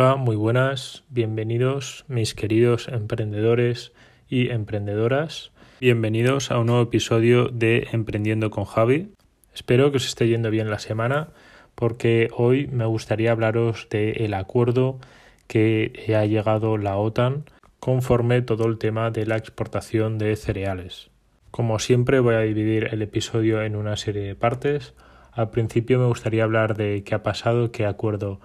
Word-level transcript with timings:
Hola, 0.00 0.14
muy 0.14 0.36
buenas, 0.36 1.02
bienvenidos 1.08 2.04
mis 2.06 2.32
queridos 2.36 2.86
emprendedores 2.86 3.92
y 4.28 4.50
emprendedoras. 4.50 5.50
Bienvenidos 5.80 6.52
a 6.52 6.60
un 6.60 6.68
nuevo 6.68 6.82
episodio 6.82 7.48
de 7.48 7.88
Emprendiendo 7.90 8.48
con 8.52 8.64
Javi. 8.64 9.10
Espero 9.52 9.90
que 9.90 9.96
os 9.96 10.06
esté 10.06 10.28
yendo 10.28 10.50
bien 10.50 10.70
la 10.70 10.78
semana 10.78 11.30
porque 11.74 12.28
hoy 12.36 12.68
me 12.68 12.86
gustaría 12.86 13.32
hablaros 13.32 13.88
del 13.90 14.34
acuerdo 14.34 15.00
que 15.48 16.14
ha 16.16 16.24
llegado 16.26 16.78
la 16.78 16.96
OTAN 16.96 17.46
conforme 17.80 18.40
todo 18.42 18.66
el 18.68 18.78
tema 18.78 19.10
de 19.10 19.26
la 19.26 19.36
exportación 19.36 20.16
de 20.16 20.36
cereales. 20.36 21.10
Como 21.50 21.80
siempre 21.80 22.20
voy 22.20 22.36
a 22.36 22.42
dividir 22.42 22.84
el 22.92 23.02
episodio 23.02 23.62
en 23.62 23.74
una 23.74 23.96
serie 23.96 24.22
de 24.22 24.36
partes. 24.36 24.94
Al 25.32 25.50
principio 25.50 25.98
me 25.98 26.06
gustaría 26.06 26.44
hablar 26.44 26.76
de 26.76 27.02
qué 27.02 27.16
ha 27.16 27.24
pasado, 27.24 27.72
qué 27.72 27.84
acuerdo 27.84 28.38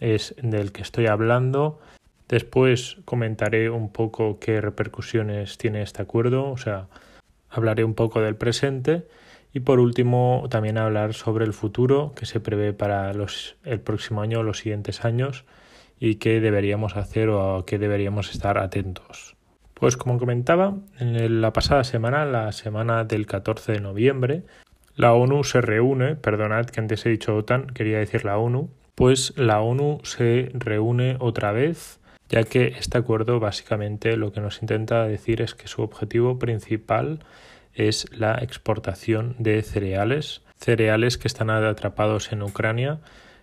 es 0.00 0.34
del 0.42 0.72
que 0.72 0.82
estoy 0.82 1.06
hablando. 1.06 1.80
Después 2.28 2.98
comentaré 3.04 3.70
un 3.70 3.90
poco 3.90 4.38
qué 4.38 4.60
repercusiones 4.60 5.58
tiene 5.58 5.82
este 5.82 6.02
acuerdo, 6.02 6.50
o 6.50 6.56
sea, 6.58 6.88
hablaré 7.48 7.84
un 7.84 7.94
poco 7.94 8.20
del 8.20 8.36
presente 8.36 9.06
y 9.52 9.60
por 9.60 9.80
último 9.80 10.46
también 10.50 10.76
hablar 10.78 11.14
sobre 11.14 11.44
el 11.44 11.54
futuro 11.54 12.12
que 12.14 12.26
se 12.26 12.40
prevé 12.40 12.72
para 12.72 13.14
los, 13.14 13.56
el 13.64 13.80
próximo 13.80 14.20
año 14.20 14.40
o 14.40 14.42
los 14.42 14.58
siguientes 14.58 15.04
años 15.04 15.44
y 15.98 16.16
qué 16.16 16.40
deberíamos 16.40 16.96
hacer 16.96 17.28
o 17.30 17.56
a 17.56 17.66
qué 17.66 17.78
deberíamos 17.78 18.30
estar 18.30 18.58
atentos. 18.58 19.36
Pues 19.74 19.96
como 19.96 20.18
comentaba, 20.18 20.76
en 20.98 21.40
la 21.40 21.52
pasada 21.52 21.84
semana, 21.84 22.24
la 22.24 22.52
semana 22.52 23.04
del 23.04 23.26
14 23.26 23.72
de 23.72 23.80
noviembre, 23.80 24.42
la 24.96 25.14
ONU 25.14 25.44
se 25.44 25.60
reúne, 25.60 26.16
perdonad 26.16 26.66
que 26.66 26.80
antes 26.80 27.06
he 27.06 27.10
dicho 27.10 27.36
OTAN, 27.36 27.68
quería 27.68 27.98
decir 27.98 28.24
la 28.24 28.38
ONU, 28.38 28.70
pues 28.98 29.32
la 29.36 29.60
ONU 29.60 30.00
se 30.02 30.50
reúne 30.54 31.18
otra 31.20 31.52
vez, 31.52 32.00
ya 32.28 32.42
que 32.42 32.74
este 32.80 32.98
acuerdo 32.98 33.38
básicamente 33.38 34.16
lo 34.16 34.32
que 34.32 34.40
nos 34.40 34.60
intenta 34.60 35.04
decir 35.04 35.40
es 35.40 35.54
que 35.54 35.68
su 35.68 35.82
objetivo 35.82 36.40
principal 36.40 37.20
es 37.74 38.08
la 38.10 38.34
exportación 38.42 39.36
de 39.38 39.62
cereales, 39.62 40.42
cereales 40.56 41.16
que 41.16 41.28
están 41.28 41.48
atrapados 41.48 42.32
en 42.32 42.42
Ucrania, 42.42 42.98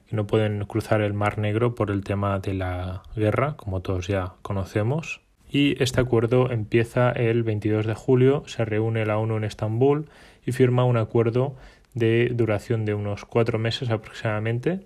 que 0.09 0.17
no 0.17 0.28
pueden 0.28 0.66
cruzar 0.66 1.00
el 1.00 1.14
Mar 1.14 1.38
Negro 1.38 1.73
por 1.73 1.89
el 1.89 2.03
tema 2.03 2.38
de 2.39 2.53
la 2.53 3.03
guerra, 3.16 3.56
como 3.56 3.80
todos 3.80 4.08
ya 4.08 4.33
conocemos. 4.42 5.22
Y 5.50 5.81
este 5.81 6.02
acuerdo 6.02 6.52
empieza 6.52 7.14
el 7.14 7.44
22 7.44 7.86
de 7.86 7.94
julio, 7.94 8.44
se 8.45 8.66
reúne 8.66 9.06
la 9.06 9.17
ONU 9.17 9.38
en 9.38 9.45
Estambul 9.45 10.09
y 10.45 10.52
firma 10.52 10.83
un 10.83 10.98
acuerdo 10.98 11.56
de 11.96 12.30
duración 12.32 12.86
de 12.86 12.94
unos 12.94 13.26
cuatro 13.26 13.58
meses 13.58 13.90
aproximadamente 13.90 14.82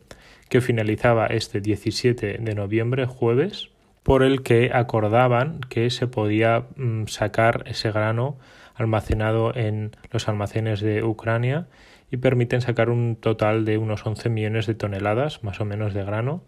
que 0.47 0.61
finalizaba 0.61 1.27
este 1.27 1.59
17 1.59 2.37
de 2.39 2.55
noviembre, 2.55 3.05
jueves, 3.05 3.69
por 4.03 4.23
el 4.23 4.41
que 4.41 4.71
acordaban 4.73 5.59
que 5.69 5.89
se 5.89 6.07
podía 6.07 6.67
mm, 6.77 7.05
sacar 7.07 7.63
ese 7.67 7.91
grano 7.91 8.37
almacenado 8.75 9.53
en 9.55 9.91
los 10.11 10.27
almacenes 10.29 10.79
de 10.79 11.03
Ucrania 11.03 11.67
y 12.09 12.17
permiten 12.17 12.61
sacar 12.61 12.89
un 12.89 13.15
total 13.15 13.65
de 13.65 13.77
unos 13.77 14.05
11 14.05 14.29
millones 14.29 14.65
de 14.67 14.75
toneladas 14.75 15.43
más 15.43 15.59
o 15.59 15.65
menos 15.65 15.93
de 15.93 16.03
grano 16.03 16.43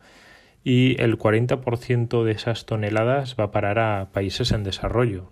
y 0.64 1.00
el 1.02 1.18
40% 1.18 2.24
de 2.24 2.32
esas 2.32 2.66
toneladas 2.66 3.36
va 3.40 3.46
a 3.46 3.52
parar 3.52 3.80
a 3.80 4.10
países 4.12 4.52
en 4.52 4.64
desarrollo. 4.64 5.32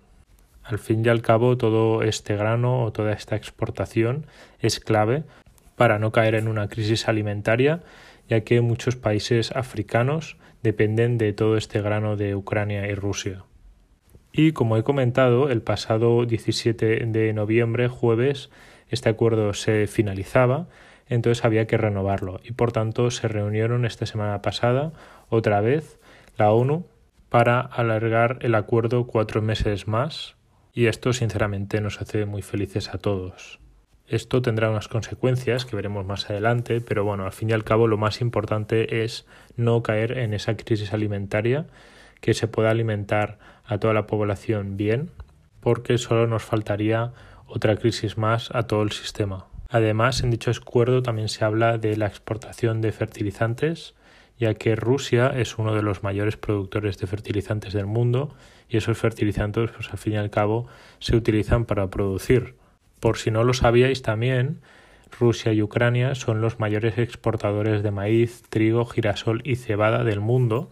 Al 0.70 0.78
fin 0.78 1.04
y 1.04 1.08
al 1.08 1.20
cabo 1.20 1.56
todo 1.56 2.04
este 2.04 2.36
grano 2.36 2.84
o 2.84 2.92
toda 2.92 3.12
esta 3.12 3.34
exportación 3.34 4.26
es 4.60 4.78
clave 4.78 5.24
para 5.74 5.98
no 5.98 6.12
caer 6.12 6.36
en 6.36 6.46
una 6.46 6.68
crisis 6.68 7.08
alimentaria 7.08 7.80
ya 8.28 8.42
que 8.42 8.60
muchos 8.60 8.94
países 8.94 9.50
africanos 9.56 10.36
dependen 10.62 11.18
de 11.18 11.32
todo 11.32 11.56
este 11.56 11.82
grano 11.82 12.14
de 12.14 12.36
Ucrania 12.36 12.86
y 12.86 12.94
Rusia. 12.94 13.42
Y 14.30 14.52
como 14.52 14.76
he 14.76 14.84
comentado, 14.84 15.50
el 15.50 15.60
pasado 15.60 16.24
17 16.24 17.04
de 17.06 17.32
noviembre, 17.32 17.88
jueves, 17.88 18.48
este 18.90 19.08
acuerdo 19.08 19.52
se 19.54 19.88
finalizaba, 19.88 20.68
entonces 21.08 21.44
había 21.44 21.66
que 21.66 21.78
renovarlo 21.78 22.38
y 22.44 22.52
por 22.52 22.70
tanto 22.70 23.10
se 23.10 23.26
reunieron 23.26 23.84
esta 23.84 24.06
semana 24.06 24.40
pasada 24.40 24.92
otra 25.30 25.60
vez 25.60 25.98
la 26.36 26.52
ONU 26.52 26.86
para 27.28 27.60
alargar 27.60 28.38
el 28.42 28.54
acuerdo 28.54 29.08
cuatro 29.08 29.42
meses 29.42 29.88
más 29.88 30.36
y 30.72 30.86
esto 30.86 31.12
sinceramente 31.12 31.80
nos 31.80 32.00
hace 32.00 32.26
muy 32.26 32.42
felices 32.42 32.94
a 32.94 32.98
todos. 32.98 33.60
Esto 34.06 34.42
tendrá 34.42 34.70
unas 34.70 34.88
consecuencias 34.88 35.64
que 35.64 35.76
veremos 35.76 36.04
más 36.04 36.28
adelante, 36.30 36.80
pero 36.80 37.04
bueno, 37.04 37.24
al 37.26 37.32
fin 37.32 37.50
y 37.50 37.52
al 37.52 37.62
cabo 37.62 37.86
lo 37.86 37.96
más 37.96 38.20
importante 38.20 39.04
es 39.04 39.24
no 39.56 39.82
caer 39.82 40.18
en 40.18 40.34
esa 40.34 40.56
crisis 40.56 40.92
alimentaria, 40.92 41.66
que 42.20 42.34
se 42.34 42.48
pueda 42.48 42.70
alimentar 42.70 43.38
a 43.64 43.78
toda 43.78 43.94
la 43.94 44.06
población 44.06 44.76
bien, 44.76 45.10
porque 45.60 45.96
solo 45.96 46.26
nos 46.26 46.42
faltaría 46.42 47.12
otra 47.46 47.76
crisis 47.76 48.18
más 48.18 48.50
a 48.52 48.64
todo 48.64 48.82
el 48.82 48.90
sistema. 48.90 49.46
Además, 49.68 50.22
en 50.22 50.30
dicho 50.32 50.50
acuerdo 50.50 51.02
también 51.02 51.28
se 51.28 51.44
habla 51.44 51.78
de 51.78 51.96
la 51.96 52.06
exportación 52.06 52.80
de 52.80 52.90
fertilizantes, 52.90 53.94
ya 54.40 54.54
que 54.54 54.74
Rusia 54.74 55.28
es 55.36 55.58
uno 55.58 55.74
de 55.74 55.82
los 55.82 56.02
mayores 56.02 56.38
productores 56.38 56.96
de 56.98 57.06
fertilizantes 57.06 57.74
del 57.74 57.84
mundo 57.84 58.34
y 58.70 58.78
esos 58.78 58.96
fertilizantes, 58.96 59.70
pues 59.70 59.90
al 59.90 59.98
fin 59.98 60.14
y 60.14 60.16
al 60.16 60.30
cabo, 60.30 60.66
se 60.98 61.14
utilizan 61.14 61.66
para 61.66 61.90
producir. 61.90 62.54
Por 63.00 63.18
si 63.18 63.30
no 63.30 63.44
lo 63.44 63.52
sabíais 63.52 64.00
también, 64.00 64.62
Rusia 65.18 65.52
y 65.52 65.60
Ucrania 65.60 66.14
son 66.14 66.40
los 66.40 66.58
mayores 66.58 66.96
exportadores 66.96 67.82
de 67.82 67.90
maíz, 67.90 68.42
trigo, 68.48 68.86
girasol 68.86 69.42
y 69.44 69.56
cebada 69.56 70.04
del 70.04 70.20
mundo, 70.20 70.70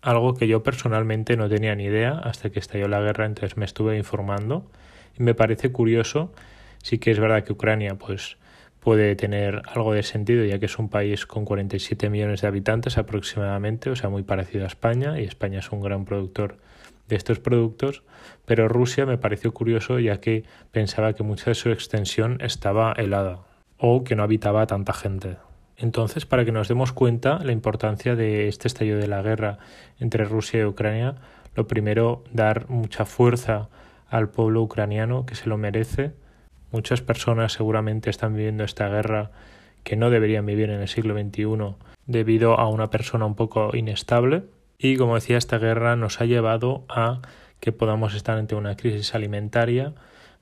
algo 0.00 0.34
que 0.34 0.46
yo 0.46 0.62
personalmente 0.62 1.36
no 1.36 1.48
tenía 1.48 1.74
ni 1.74 1.84
idea 1.84 2.12
hasta 2.12 2.50
que 2.50 2.60
estalló 2.60 2.86
la 2.86 3.00
guerra, 3.00 3.26
entonces 3.26 3.56
me 3.56 3.64
estuve 3.64 3.96
informando. 3.98 4.70
Y 5.18 5.24
me 5.24 5.34
parece 5.34 5.72
curioso, 5.72 6.32
sí 6.84 6.98
que 6.98 7.10
es 7.10 7.18
verdad 7.18 7.42
que 7.42 7.52
Ucrania 7.52 7.96
pues 7.96 8.36
puede 8.88 9.16
tener 9.16 9.60
algo 9.66 9.92
de 9.92 10.02
sentido 10.02 10.46
ya 10.46 10.58
que 10.58 10.64
es 10.64 10.78
un 10.78 10.88
país 10.88 11.26
con 11.26 11.44
47 11.44 12.08
millones 12.08 12.40
de 12.40 12.48
habitantes 12.48 12.96
aproximadamente, 12.96 13.90
o 13.90 13.96
sea, 13.96 14.08
muy 14.08 14.22
parecido 14.22 14.64
a 14.64 14.66
España 14.66 15.20
y 15.20 15.24
España 15.24 15.58
es 15.58 15.70
un 15.72 15.82
gran 15.82 16.06
productor 16.06 16.56
de 17.06 17.16
estos 17.16 17.38
productos, 17.38 18.02
pero 18.46 18.66
Rusia 18.66 19.04
me 19.04 19.18
pareció 19.18 19.52
curioso 19.52 19.98
ya 19.98 20.22
que 20.22 20.44
pensaba 20.72 21.12
que 21.12 21.22
mucha 21.22 21.50
de 21.50 21.54
su 21.54 21.68
extensión 21.68 22.38
estaba 22.40 22.94
helada 22.96 23.40
o 23.76 24.04
que 24.04 24.16
no 24.16 24.22
habitaba 24.22 24.66
tanta 24.66 24.94
gente. 24.94 25.36
Entonces, 25.76 26.24
para 26.24 26.46
que 26.46 26.52
nos 26.52 26.68
demos 26.68 26.94
cuenta 26.94 27.40
la 27.44 27.52
importancia 27.52 28.16
de 28.16 28.48
este 28.48 28.68
estallido 28.68 29.00
de 29.00 29.08
la 29.08 29.20
guerra 29.20 29.58
entre 30.00 30.24
Rusia 30.24 30.60
y 30.60 30.64
Ucrania, 30.64 31.16
lo 31.54 31.66
primero, 31.66 32.24
dar 32.32 32.70
mucha 32.70 33.04
fuerza 33.04 33.68
al 34.08 34.30
pueblo 34.30 34.62
ucraniano 34.62 35.26
que 35.26 35.34
se 35.34 35.50
lo 35.50 35.58
merece. 35.58 36.14
Muchas 36.70 37.00
personas 37.00 37.52
seguramente 37.52 38.10
están 38.10 38.34
viviendo 38.34 38.64
esta 38.64 38.88
guerra 38.88 39.30
que 39.84 39.96
no 39.96 40.10
deberían 40.10 40.46
vivir 40.46 40.70
en 40.70 40.80
el 40.80 40.88
siglo 40.88 41.14
XXI 41.14 41.74
debido 42.06 42.58
a 42.58 42.68
una 42.68 42.90
persona 42.90 43.26
un 43.26 43.34
poco 43.34 43.74
inestable 43.74 44.44
y 44.78 44.96
como 44.96 45.16
decía, 45.16 45.36
esta 45.36 45.58
guerra 45.58 45.96
nos 45.96 46.20
ha 46.20 46.24
llevado 46.24 46.84
a 46.88 47.20
que 47.58 47.72
podamos 47.72 48.14
estar 48.14 48.38
ante 48.38 48.54
una 48.54 48.76
crisis 48.76 49.12
alimentaria. 49.12 49.94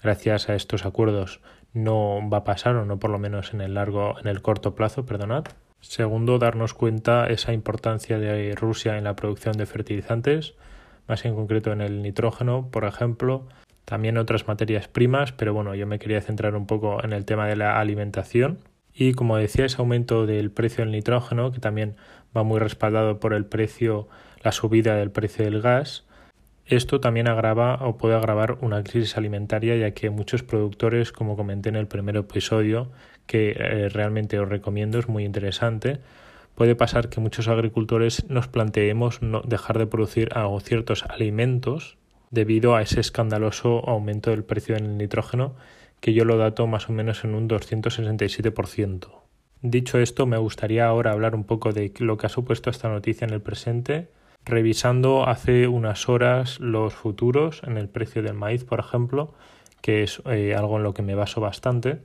Gracias 0.03 0.50
a 0.50 0.54
estos 0.54 0.84
acuerdos 0.84 1.41
no 1.72 2.20
va 2.28 2.38
a 2.38 2.44
pasar, 2.44 2.76
o 2.76 2.84
no 2.84 2.98
por 2.98 3.10
lo 3.10 3.19
menos 3.19 3.54
en 3.54 3.62
el 3.62 3.75
largo, 3.75 4.19
en 4.20 4.26
el 4.26 4.43
corto 4.43 4.75
plazo, 4.75 5.06
perdonad. 5.06 5.44
Segundo, 5.81 6.38
darnos 6.38 6.75
cuenta 6.75 7.26
esa 7.28 7.54
importancia 7.54 8.19
de 8.19 8.54
Rusia 8.54 8.98
en 8.98 9.04
la 9.04 9.16
producción 9.16 9.56
de 9.56 9.64
fertilizantes, 9.64 10.54
más 11.08 11.25
en 11.25 11.34
concreto 11.34 11.72
en 11.72 11.81
el 11.81 12.03
nitrógeno, 12.03 12.69
por 12.70 12.84
ejemplo, 12.84 13.47
también 13.86 14.19
otras 14.19 14.48
materias 14.48 14.88
primas, 14.88 15.32
pero 15.32 15.54
bueno, 15.54 15.74
yo 15.74 15.86
me 15.86 16.00
quería 16.00 16.20
centrar 16.20 16.56
un 16.56 16.66
poco 16.66 17.02
en 17.02 17.12
el 17.12 17.24
tema 17.24 17.47
de 17.47 17.56
la 17.56 17.80
alimentación. 17.80 18.58
Y 18.92 19.14
como 19.14 19.36
decía, 19.36 19.64
ese 19.64 19.76
aumento 19.78 20.26
del 20.26 20.50
precio 20.50 20.84
del 20.84 20.92
nitrógeno, 20.92 21.52
que 21.52 21.61
también 21.61 21.94
va 22.37 22.43
muy 22.43 22.58
respaldado 22.58 23.20
por 23.20 23.32
el 23.32 23.46
precio 23.46 24.08
la 24.43 24.52
subida 24.52 24.96
del 24.96 25.12
precio 25.12 25.44
del 25.44 25.62
gas. 25.62 26.05
Esto 26.66 27.00
también 27.00 27.28
agrava 27.28 27.76
o 27.76 27.96
puede 27.96 28.16
agravar 28.16 28.58
una 28.61 28.82
crisis 28.82 29.16
alimentaria 29.16 29.76
ya 29.76 29.93
que 29.93 30.11
muchos 30.11 30.43
productores, 30.43 31.12
como 31.12 31.37
comenté 31.37 31.69
en 31.69 31.76
el 31.76 31.87
primer 31.87 32.16
episodio, 32.16 32.90
que 33.26 33.50
eh, 33.56 33.88
realmente 33.88 34.40
os 34.40 34.49
recomiendo, 34.49 34.99
es 34.99 35.08
muy 35.08 35.25
interesante, 35.25 36.00
puede 36.56 36.75
pasar 36.75 37.08
que 37.08 37.20
muchos 37.20 37.46
agricultores 37.46 38.28
nos 38.28 38.49
planteemos 38.49 39.22
no 39.22 39.43
dejar 39.43 39.78
de 39.78 39.87
producir 39.87 40.31
ciertos 40.61 41.05
alimentos 41.05 41.99
debido 42.31 42.75
a 42.75 42.82
ese 42.82 43.00
escandaloso 43.00 43.88
aumento 43.88 44.31
del 44.31 44.44
precio 44.44 44.75
del 44.75 44.96
nitrógeno 44.96 45.55
que 46.00 46.12
yo 46.12 46.25
lo 46.25 46.37
dato 46.37 46.67
más 46.67 46.88
o 46.88 46.93
menos 46.93 47.25
en 47.25 47.34
un 47.34 47.49
267%. 47.49 49.08
Dicho 49.62 49.99
esto, 49.99 50.26
me 50.26 50.37
gustaría 50.37 50.87
ahora 50.87 51.12
hablar 51.12 51.34
un 51.34 51.44
poco 51.44 51.73
de 51.73 51.93
lo 51.99 52.17
que 52.17 52.26
ha 52.26 52.31
supuesto 52.31 52.70
esta 52.70 52.88
noticia 52.88 53.26
en 53.26 53.32
el 53.32 53.40
presente 53.40 54.08
revisando 54.46 55.28
hace 55.28 55.67
unas 55.67 56.08
horas 56.08 56.61
los 56.61 56.94
futuros 56.94 57.62
en 57.64 57.76
el 57.76 57.88
precio 57.88 58.23
del 58.23 58.34
maíz, 58.34 58.64
por 58.64 58.78
ejemplo, 58.78 59.34
que 59.82 60.05
es 60.05 60.23
eh, 60.26 60.55
algo 60.55 60.76
en 60.76 60.84
lo 60.84 60.94
que 60.94 61.02
me 61.02 61.17
baso 61.17 61.40
bastante. 61.40 61.99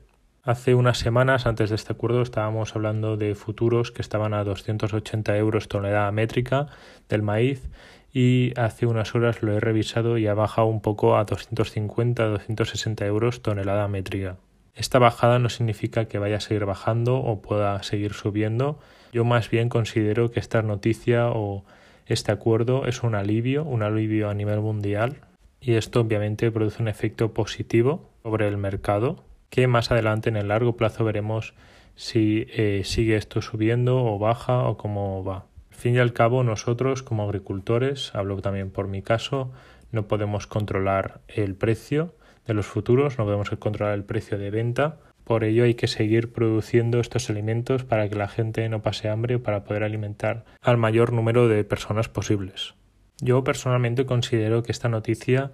Hace 0.44 0.73
unas 0.73 0.97
semanas 0.97 1.45
antes 1.45 1.69
de 1.69 1.75
este 1.75 1.94
acuerdo 1.94 2.23
estábamos 2.23 2.75
hablando 2.75 3.15
de 3.15 3.35
futuros 3.35 3.91
que 3.91 4.01
estaban 4.01 4.33
a 4.33 4.44
280 4.44 5.38
euros 5.38 5.68
tonelada 5.68 6.12
métrica 6.12 6.65
del 7.09 7.21
maíz 7.21 7.69
y 8.13 8.53
hace 8.57 8.85
unas 8.85 9.15
horas 9.15 9.41
lo 9.41 9.53
he 9.53 9.59
revisado 9.59 10.17
y 10.17 10.27
ha 10.27 10.33
bajado 10.33 10.67
un 10.67 10.81
poco 10.81 11.17
a 11.17 11.25
250-260 11.25 13.05
euros 13.05 13.41
tonelada 13.41 13.87
métrica. 13.87 14.37
Esta 14.75 14.99
bajada 14.99 15.39
no 15.39 15.49
significa 15.49 16.05
que 16.05 16.19
vaya 16.19 16.37
a 16.37 16.41
seguir 16.41 16.65
bajando 16.65 17.17
o 17.17 17.41
pueda 17.41 17.81
seguir 17.83 18.13
subiendo. 18.13 18.79
Yo 19.11 19.25
más 19.25 19.49
bien 19.49 19.69
considero 19.69 20.31
que 20.31 20.39
esta 20.39 20.61
noticia 20.61 21.29
o 21.29 21.63
este 22.07 22.31
acuerdo 22.31 22.85
es 22.85 23.03
un 23.03 23.15
alivio, 23.15 23.63
un 23.63 23.83
alivio 23.83 24.29
a 24.29 24.33
nivel 24.33 24.61
mundial 24.61 25.17
y 25.59 25.73
esto 25.73 26.01
obviamente 26.01 26.51
produce 26.51 26.81
un 26.81 26.87
efecto 26.87 27.33
positivo 27.33 28.09
sobre 28.23 28.47
el 28.47 28.57
mercado 28.57 29.23
que 29.49 29.67
más 29.67 29.91
adelante 29.91 30.29
en 30.29 30.37
el 30.37 30.47
largo 30.47 30.75
plazo 30.75 31.03
veremos 31.03 31.53
si 31.95 32.47
eh, 32.49 32.81
sigue 32.85 33.17
esto 33.17 33.41
subiendo 33.41 34.03
o 34.03 34.17
baja 34.17 34.63
o 34.63 34.77
cómo 34.77 35.23
va. 35.23 35.45
Al 35.81 35.83
fin 35.83 35.95
y 35.95 35.98
al 35.98 36.13
cabo 36.13 36.44
nosotros 36.44 37.01
como 37.01 37.24
agricultores, 37.24 38.13
hablo 38.13 38.39
también 38.39 38.69
por 38.69 38.88
mi 38.88 39.01
caso, 39.01 39.51
no 39.92 40.07
podemos 40.07 40.45
controlar 40.45 41.22
el 41.28 41.56
precio 41.56 42.13
de 42.45 42.54
los 42.54 42.68
futuros, 42.68 43.18
no 43.18 43.25
podemos 43.25 43.50
controlar 43.50 43.95
el 43.95 44.04
precio 44.04 44.38
de 44.38 44.51
venta, 44.51 45.00
por 45.24 45.44
ello 45.44 45.63
hay 45.63 45.74
que 45.74 45.88
seguir 45.88 46.33
produciendo 46.33 47.00
estos 47.00 47.31
alimentos 47.31 47.83
para 47.83 48.07
que 48.07 48.13
la 48.13 48.28
gente 48.28 48.69
no 48.69 48.83
pase 48.83 49.10
hambre 49.10 49.39
para 49.39 49.63
poder 49.63 49.83
alimentar 49.83 50.45
al 50.62 50.78
mayor 50.78 51.13
número 51.13 51.48
de 51.48 51.63
personas 51.63 52.10
posibles. 52.10 52.75
Yo 53.19 53.44
personalmente 53.44 54.06
considero 54.06 54.62
que 54.62 54.72
esta 54.72 54.88
noticia 54.88 55.51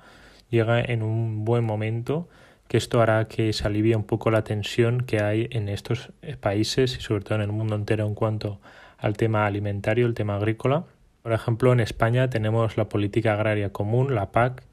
llega 0.49 0.81
en 0.81 1.03
un 1.03 1.45
buen 1.45 1.63
momento, 1.63 2.27
que 2.67 2.75
esto 2.75 3.01
hará 3.01 3.29
que 3.29 3.53
se 3.53 3.65
alivie 3.65 3.95
un 3.95 4.03
poco 4.03 4.29
la 4.29 4.43
tensión 4.43 5.05
que 5.05 5.23
hay 5.23 5.47
en 5.51 5.69
estos 5.69 6.11
países 6.41 6.97
y 6.97 6.99
sobre 6.99 7.23
todo 7.23 7.35
en 7.35 7.43
el 7.43 7.53
mundo 7.53 7.75
entero 7.75 8.05
en 8.05 8.13
cuanto 8.13 8.59
al 8.97 9.17
tema 9.17 9.45
alimentario, 9.45 10.05
el 10.07 10.13
tema 10.13 10.35
agrícola. 10.35 10.85
Por 11.23 11.33
ejemplo, 11.33 11.73
en 11.73 11.79
España 11.79 12.29
tenemos 12.29 12.77
la 12.77 12.89
política 12.89 13.33
agraria 13.33 13.71
común, 13.71 14.15
la 14.15 14.31
PAC, 14.31 14.63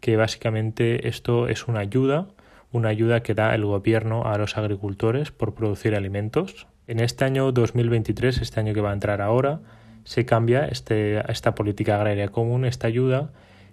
que 0.00 0.16
básicamente 0.16 1.08
esto 1.08 1.48
es 1.48 1.66
una 1.66 1.80
ayuda, 1.80 2.26
una 2.72 2.88
ayuda 2.88 3.22
que 3.22 3.34
da 3.34 3.54
el 3.54 3.64
gobierno 3.64 4.24
a 4.24 4.36
los 4.36 4.56
agricultores 4.56 5.30
por 5.30 5.54
producir 5.54 5.94
alimentos. 5.94 6.66
En 6.86 7.00
este 7.00 7.24
año 7.24 7.50
2023, 7.52 8.42
este 8.42 8.60
año 8.60 8.74
que 8.74 8.80
va 8.80 8.90
a 8.90 8.94
entrar 8.94 9.22
ahora, 9.22 9.60
se 10.04 10.26
cambia 10.26 10.66
este, 10.66 11.18
esta 11.30 11.54
política 11.54 11.96
agraria 11.96 12.28
común, 12.28 12.64
esta 12.64 12.86
ayuda, 12.86 13.30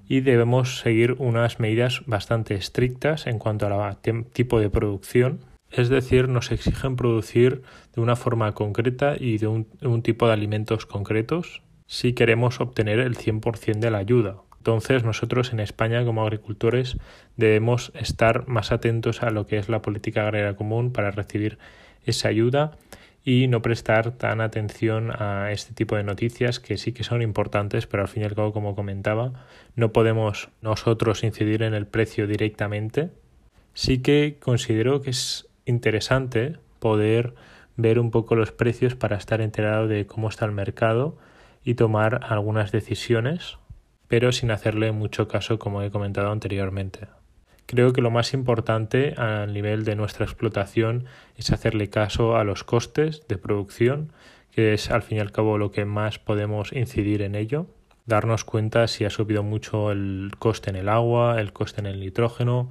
y 0.08 0.22
debemos 0.22 0.80
seguir 0.80 1.16
unas 1.20 1.60
medidas 1.60 2.04
bastante 2.06 2.56
estrictas 2.56 3.28
en 3.28 3.40
cuanto 3.40 3.68
al 3.68 3.98
tipo 4.34 4.60
de 4.60 4.70
producción. 4.70 5.40
Es 5.72 5.88
decir, 5.88 6.28
nos 6.28 6.52
exigen 6.52 6.98
producir 6.98 7.64
de 7.96 8.02
una 8.02 8.16
forma 8.16 8.52
concreta 8.54 9.16
y 9.18 9.38
de 9.38 9.48
un, 9.48 10.02
tipo 10.02 10.28
de 10.28 10.34
alimentos 10.34 10.86
concretos 10.86 11.62
si 11.88 12.14
queremos 12.14 12.60
obtener 12.60 13.00
el 13.00 13.18
100% 13.18 13.80
de 13.80 13.92
la 13.92 13.98
ayuda. 13.98 14.38
Entonces 14.58 15.04
nosotros 15.04 15.54
en 15.54 15.60
España 15.60 16.06
como 16.06 16.22
agricultores 16.22 16.98
debemos 17.36 17.92
estar 17.96 18.48
más 18.48 18.72
atentos 18.72 19.24
a 19.24 19.32
lo 19.32 19.48
que 19.48 19.58
es 19.58 19.70
la 19.70 19.82
política 19.82 20.24
agraria 20.24 20.56
común 20.56 20.92
para 20.92 21.12
recibir 21.12 21.58
esa 22.06 22.28
ayuda 22.28 22.78
y 23.24 23.48
no 23.48 23.62
prestar 23.62 24.12
tan 24.12 24.42
atención 24.42 25.12
a 25.12 25.52
este 25.52 25.74
tipo 25.74 25.96
de 25.96 26.04
noticias 26.04 26.60
que 26.60 26.78
sí 26.78 26.92
que 26.92 27.04
son 27.04 27.22
importantes, 27.22 27.88
pero 27.88 28.04
al 28.04 28.10
fin 28.10 28.24
y 28.24 28.26
al 28.26 28.36
cabo, 28.36 28.52
como 28.52 28.76
comentaba, 28.76 29.46
no 29.76 29.92
podemos 29.92 30.50
nosotros 30.62 31.24
incidir 31.24 31.64
en 31.64 31.74
el 31.74 31.86
precio 31.86 32.28
directamente. 32.28 33.10
Sí 33.74 34.00
que 34.00 34.38
considero 34.40 35.02
que 35.02 35.12
es 35.12 35.48
interesante 35.66 36.58
poder 36.80 37.34
ver 37.78 38.00
un 38.00 38.12
poco 38.12 38.36
los 38.36 38.52
precios 38.52 38.96
para 38.96 39.18
estar 39.18 39.42
enterado 39.42 39.88
de 39.88 40.06
cómo 40.06 40.30
está 40.30 40.46
el 40.46 40.52
mercado 40.52 41.18
y 41.64 41.76
tomar 41.76 42.26
algunas 42.30 42.72
decisiones, 42.72 43.58
pero 44.08 44.32
sin 44.32 44.52
hacerle 44.52 44.92
mucho 44.92 45.28
caso 45.28 45.60
como 45.60 45.82
he 45.82 45.92
comentado 45.92 46.32
anteriormente. 46.32 47.08
Creo 47.66 47.94
que 47.94 48.02
lo 48.02 48.12
más 48.12 48.34
importante 48.34 49.14
a 49.18 49.46
nivel 49.46 49.86
de 49.86 49.96
nuestra 49.96 50.26
explotación 50.26 51.06
es 51.38 51.52
hacerle 51.52 51.90
caso 51.90 52.36
a 52.36 52.44
los 52.44 52.66
costes 52.66 53.26
de 53.30 53.38
producción, 53.38 54.12
que 54.52 54.74
es 54.74 54.92
al 54.92 55.04
fin 55.04 55.20
y 55.20 55.22
al 55.22 55.32
cabo 55.32 55.58
lo 55.58 55.72
que 55.72 55.86
más 55.86 56.20
podemos 56.20 56.74
incidir 56.74 57.22
en 57.22 57.36
ello. 57.36 57.68
Darnos 58.06 58.44
cuenta 58.44 58.88
si 58.88 59.06
ha 59.06 59.10
subido 59.10 59.44
mucho 59.44 59.92
el 59.92 60.32
coste 60.38 60.70
en 60.70 60.76
el 60.76 60.90
agua, 60.90 61.40
el 61.40 61.54
coste 61.54 61.80
en 61.80 61.86
el 61.86 62.02
nitrógeno, 62.02 62.70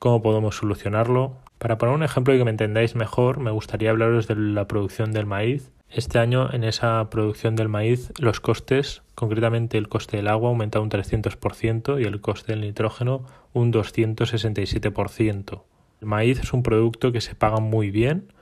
cómo 0.00 0.20
podemos 0.20 0.56
solucionarlo. 0.56 1.36
Para 1.58 1.78
poner 1.78 1.94
un 1.94 2.02
ejemplo 2.02 2.34
y 2.34 2.38
que 2.38 2.44
me 2.44 2.50
entendáis 2.50 2.96
mejor, 2.96 3.38
me 3.38 3.52
gustaría 3.52 3.90
hablaros 3.90 4.26
de 4.26 4.34
la 4.34 4.66
producción 4.66 5.12
del 5.12 5.26
maíz 5.26 5.70
este 5.92 6.20
año 6.20 6.52
en 6.52 6.62
esa 6.62 7.10
producción 7.10 7.56
del 7.56 7.68
maíz 7.68 8.12
los 8.20 8.38
costes, 8.38 9.02
concretamente 9.16 9.76
el 9.76 9.88
coste 9.88 10.18
del 10.18 10.28
agua, 10.28 10.48
ha 10.48 10.52
aumentado 10.52 10.84
un 10.84 10.90
300% 10.90 12.00
y 12.00 12.04
el 12.04 12.20
coste 12.20 12.52
del 12.52 12.60
nitrógeno 12.60 13.26
un 13.52 13.72
267%. 13.72 15.62
El 16.00 16.06
maíz 16.06 16.38
es 16.38 16.52
un 16.52 16.62
producto 16.62 17.10
que 17.10 17.20
se 17.20 17.34
paga 17.34 17.58
muy 17.58 17.90
bien, 17.90 18.32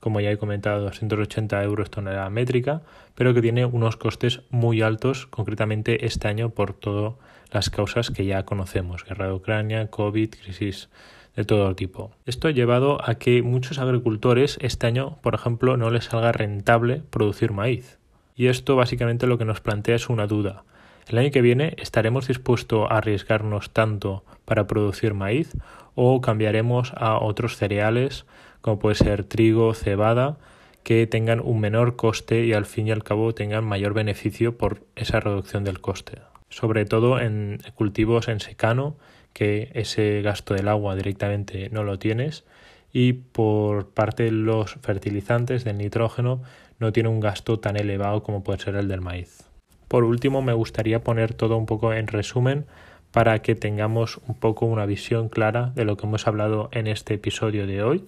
como 0.00 0.20
ya 0.20 0.30
he 0.30 0.38
comentado, 0.38 0.82
280 0.82 1.62
euros 1.64 1.90
tonelada 1.90 2.30
métrica, 2.30 2.82
pero 3.14 3.34
que 3.34 3.42
tiene 3.42 3.64
unos 3.64 3.96
costes 3.96 4.42
muy 4.50 4.82
altos, 4.82 5.26
concretamente 5.26 6.06
este 6.06 6.28
año 6.28 6.50
por 6.50 6.72
todas 6.72 7.14
las 7.50 7.70
causas 7.70 8.10
que 8.10 8.24
ya 8.24 8.44
conocemos, 8.44 9.04
guerra 9.04 9.26
de 9.26 9.32
Ucrania, 9.32 9.88
COVID, 9.88 10.30
crisis 10.30 10.88
de 11.34 11.44
todo 11.44 11.74
tipo. 11.74 12.10
Esto 12.26 12.48
ha 12.48 12.52
llevado 12.52 12.98
a 13.08 13.14
que 13.14 13.42
muchos 13.42 13.78
agricultores 13.78 14.58
este 14.60 14.86
año, 14.86 15.18
por 15.22 15.34
ejemplo, 15.34 15.76
no 15.76 15.90
les 15.90 16.06
salga 16.06 16.32
rentable 16.32 17.02
producir 17.10 17.52
maíz. 17.52 17.98
Y 18.34 18.46
esto 18.46 18.76
básicamente 18.76 19.26
lo 19.26 19.38
que 19.38 19.44
nos 19.44 19.60
plantea 19.60 19.96
es 19.96 20.08
una 20.08 20.26
duda. 20.26 20.64
¿El 21.08 21.18
año 21.18 21.30
que 21.30 21.40
viene 21.40 21.74
estaremos 21.78 22.28
dispuestos 22.28 22.86
a 22.90 22.98
arriesgarnos 22.98 23.70
tanto 23.70 24.24
para 24.44 24.66
producir 24.66 25.14
maíz 25.14 25.52
o 25.94 26.20
cambiaremos 26.20 26.92
a 26.96 27.18
otros 27.18 27.56
cereales 27.56 28.26
como 28.60 28.78
puede 28.78 28.94
ser 28.94 29.24
trigo, 29.24 29.74
cebada, 29.74 30.38
que 30.82 31.06
tengan 31.06 31.40
un 31.40 31.60
menor 31.60 31.96
coste 31.96 32.44
y 32.44 32.52
al 32.52 32.66
fin 32.66 32.88
y 32.88 32.90
al 32.90 33.04
cabo 33.04 33.34
tengan 33.34 33.64
mayor 33.64 33.94
beneficio 33.94 34.56
por 34.56 34.84
esa 34.96 35.20
reducción 35.20 35.64
del 35.64 35.80
coste? 35.80 36.18
Sobre 36.48 36.84
todo 36.86 37.20
en 37.20 37.58
cultivos 37.74 38.28
en 38.28 38.40
secano 38.40 38.96
que 39.32 39.70
ese 39.74 40.22
gasto 40.22 40.54
del 40.54 40.68
agua 40.68 40.96
directamente 40.96 41.68
no 41.70 41.84
lo 41.84 41.98
tienes 41.98 42.44
y 42.92 43.12
por 43.12 43.90
parte 43.90 44.24
de 44.24 44.32
los 44.32 44.74
fertilizantes 44.80 45.64
del 45.64 45.78
nitrógeno 45.78 46.42
no 46.78 46.92
tiene 46.92 47.08
un 47.08 47.20
gasto 47.20 47.58
tan 47.58 47.76
elevado 47.76 48.22
como 48.22 48.42
puede 48.42 48.60
ser 48.60 48.76
el 48.76 48.88
del 48.88 49.00
maíz. 49.00 49.44
Por 49.88 50.04
último, 50.04 50.42
me 50.42 50.52
gustaría 50.52 51.02
poner 51.02 51.34
todo 51.34 51.56
un 51.56 51.66
poco 51.66 51.92
en 51.92 52.06
resumen 52.06 52.66
para 53.10 53.40
que 53.40 53.54
tengamos 53.54 54.20
un 54.26 54.34
poco 54.34 54.66
una 54.66 54.86
visión 54.86 55.28
clara 55.28 55.72
de 55.74 55.84
lo 55.84 55.96
que 55.96 56.06
hemos 56.06 56.26
hablado 56.26 56.68
en 56.72 56.86
este 56.86 57.14
episodio 57.14 57.66
de 57.66 57.82
hoy. 57.82 58.04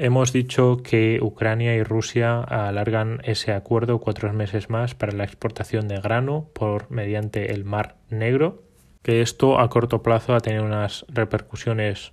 Hemos 0.00 0.32
dicho 0.32 0.76
que 0.84 1.18
Ucrania 1.20 1.74
y 1.74 1.82
Rusia 1.82 2.40
alargan 2.40 3.20
ese 3.24 3.50
acuerdo 3.52 3.98
cuatro 3.98 4.32
meses 4.32 4.70
más 4.70 4.94
para 4.94 5.10
la 5.10 5.24
exportación 5.24 5.88
de 5.88 6.00
grano 6.00 6.48
por 6.52 6.88
mediante 6.88 7.52
el 7.52 7.64
Mar 7.64 7.96
Negro 8.08 8.62
que 9.02 9.22
esto 9.22 9.58
a 9.58 9.68
corto 9.68 10.00
plazo 10.04 10.36
ha 10.36 10.40
tenido 10.40 10.64
unas 10.64 11.04
repercusiones 11.08 12.12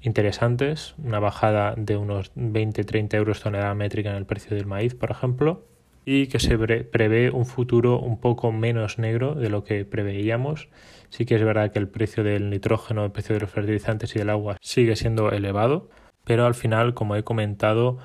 interesantes, 0.00 0.96
una 0.98 1.20
bajada 1.20 1.74
de 1.76 1.96
unos 1.96 2.34
20-30 2.34 3.14
euros 3.14 3.40
tonelada 3.40 3.74
métrica 3.76 4.10
en 4.10 4.16
el 4.16 4.26
precio 4.26 4.56
del 4.56 4.66
maíz, 4.66 4.96
por 4.96 5.12
ejemplo, 5.12 5.68
y 6.04 6.26
que 6.26 6.40
se 6.40 6.58
prevé 6.58 7.30
un 7.30 7.46
futuro 7.46 8.00
un 8.00 8.18
poco 8.18 8.50
menos 8.50 8.98
negro 8.98 9.36
de 9.36 9.50
lo 9.50 9.62
que 9.62 9.84
preveíamos. 9.84 10.68
Sí 11.10 11.26
que 11.26 11.36
es 11.36 11.44
verdad 11.44 11.70
que 11.70 11.78
el 11.78 11.88
precio 11.88 12.24
del 12.24 12.50
nitrógeno, 12.50 13.04
el 13.04 13.12
precio 13.12 13.34
de 13.36 13.40
los 13.42 13.50
fertilizantes 13.50 14.16
y 14.16 14.18
del 14.18 14.30
agua 14.30 14.56
sigue 14.60 14.96
siendo 14.96 15.30
elevado, 15.30 15.90
pero 16.24 16.46
al 16.46 16.54
final, 16.54 16.94
como 16.94 17.16
he 17.16 17.22
comentado, 17.22 17.98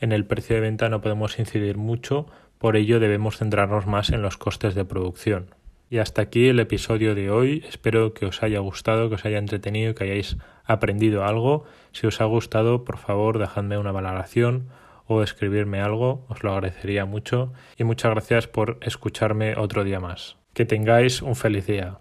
en 0.00 0.12
el 0.12 0.24
precio 0.24 0.56
de 0.56 0.62
venta 0.62 0.88
no 0.88 1.00
podemos 1.00 1.38
incidir 1.38 1.76
mucho, 1.76 2.26
por 2.58 2.76
ello 2.76 3.00
debemos 3.00 3.38
centrarnos 3.38 3.86
más 3.86 4.10
en 4.10 4.22
los 4.22 4.36
costes 4.36 4.74
de 4.74 4.84
producción. 4.84 5.54
Y 5.88 5.98
hasta 5.98 6.22
aquí 6.22 6.48
el 6.48 6.58
episodio 6.58 7.14
de 7.14 7.30
hoy. 7.30 7.64
Espero 7.68 8.12
que 8.12 8.26
os 8.26 8.42
haya 8.42 8.58
gustado, 8.58 9.08
que 9.08 9.14
os 9.14 9.24
haya 9.24 9.38
entretenido, 9.38 9.94
que 9.94 10.04
hayáis 10.04 10.36
aprendido 10.64 11.24
algo. 11.24 11.64
Si 11.92 12.06
os 12.06 12.20
ha 12.20 12.24
gustado, 12.24 12.84
por 12.84 12.98
favor, 12.98 13.38
dejadme 13.38 13.78
una 13.78 13.92
valoración 13.92 14.68
o 15.06 15.22
escribirme 15.22 15.80
algo, 15.80 16.26
os 16.28 16.42
lo 16.42 16.52
agradecería 16.52 17.04
mucho. 17.04 17.52
Y 17.76 17.84
muchas 17.84 18.10
gracias 18.10 18.48
por 18.48 18.78
escucharme 18.80 19.54
otro 19.56 19.84
día 19.84 20.00
más. 20.00 20.36
Que 20.54 20.64
tengáis 20.64 21.22
un 21.22 21.36
feliz 21.36 21.66
día. 21.66 21.98